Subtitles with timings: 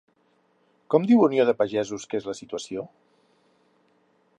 [0.93, 2.91] Com diu Unió de Pagesos que és la situació?